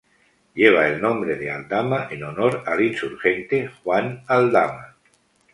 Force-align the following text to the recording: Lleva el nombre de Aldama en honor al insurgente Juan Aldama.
Lleva 0.55 0.87
el 0.87 0.99
nombre 0.99 1.35
de 1.35 1.51
Aldama 1.51 2.07
en 2.09 2.23
honor 2.23 2.63
al 2.65 2.81
insurgente 2.81 3.69
Juan 3.83 4.23
Aldama. 4.25 4.95